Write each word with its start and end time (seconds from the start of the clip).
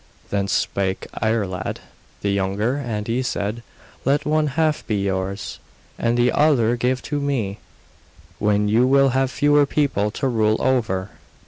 Then 0.31 0.47
spake 0.47 1.05
Iarlaid, 1.21 1.77
the 2.21 2.31
younger, 2.31 2.75
and 2.77 3.05
he 3.07 3.21
said: 3.21 3.61
'Let 4.03 4.25
one 4.25 4.47
half 4.57 4.83
be 4.87 4.95
yours, 5.03 5.59
and 5.99 6.17
the 6.17 6.31
other 6.31 6.75
give 6.75 7.03
to 7.03 7.19
me; 7.19 7.59
then 8.41 8.67
you 8.67 8.87
will 8.87 9.09
have 9.09 9.29
fewer 9.29 9.67
people 9.67 10.09
to 10.09 10.27
rule 10.27 10.57
over. 10.59 11.11